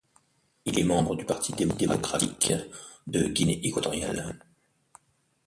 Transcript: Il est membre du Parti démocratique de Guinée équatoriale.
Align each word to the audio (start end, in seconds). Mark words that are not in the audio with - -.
Il 0.65 0.79
est 0.79 0.83
membre 0.83 1.15
du 1.15 1.25
Parti 1.25 1.51
démocratique 1.53 2.53
de 3.05 3.27
Guinée 3.27 3.59
équatoriale. 3.63 4.39